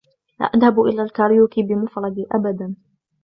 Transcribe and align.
لا 0.39 0.45
اذهب 0.45 0.79
إلى 0.81 1.01
الكاريوكي 1.01 1.63
بمفردي 1.63 2.25
ابداً. 2.31 2.75